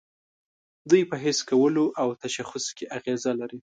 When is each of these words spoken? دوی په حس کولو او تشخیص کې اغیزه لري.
دوی 0.89 1.03
په 1.11 1.15
حس 1.23 1.39
کولو 1.49 1.85
او 2.01 2.07
تشخیص 2.21 2.65
کې 2.77 2.85
اغیزه 2.97 3.31
لري. 3.39 3.59